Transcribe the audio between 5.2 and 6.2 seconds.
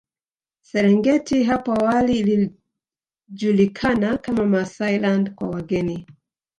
kwa wageni